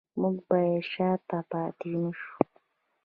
موږ 0.19 0.35
باید 0.49 0.83
شاته 0.91 1.39
پاتې 1.49 1.87
نشو 2.01 2.33